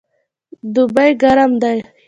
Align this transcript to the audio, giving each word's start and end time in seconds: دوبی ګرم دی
دوبی 0.73 1.11
ګرم 1.21 1.51
دی 1.61 1.79